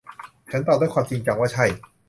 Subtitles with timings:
[0.51, 1.65] ฉันตอบด้วยความจริงจังว่า ใช่